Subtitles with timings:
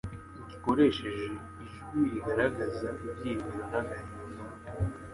[0.49, 1.27] Gikoresheje
[1.63, 4.43] ijwi rigaragaza ibyiringiro n'agahinda,